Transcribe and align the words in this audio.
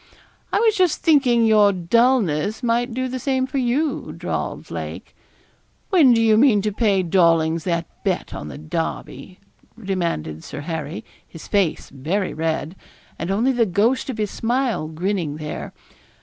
'I 0.51 0.61
was 0.61 0.75
just 0.75 1.03
thinking 1.03 1.45
your 1.45 1.71
dulness 1.71 2.63
might 2.63 2.91
do 2.91 3.07
the 3.07 3.19
same 3.19 3.45
for 3.45 3.59
you,' 3.59 4.13
drawled 4.17 4.71
Lake. 4.71 5.15
'When 5.91 6.11
do 6.11 6.19
you 6.19 6.37
mean 6.37 6.63
to 6.63 6.71
pay 6.71 7.03
Dawlings 7.03 7.65
that 7.65 7.85
bet 8.03 8.33
on 8.33 8.47
the 8.47 8.57
Derby?' 8.57 9.37
demanded 9.79 10.43
Sir 10.43 10.61
Harry, 10.61 11.05
his 11.27 11.47
face 11.47 11.91
very 11.91 12.33
red, 12.33 12.75
and 13.19 13.29
only 13.29 13.51
the 13.51 13.67
ghost 13.67 14.09
of 14.09 14.17
his 14.17 14.31
smile 14.31 14.87
grinning 14.87 15.35
there. 15.37 15.71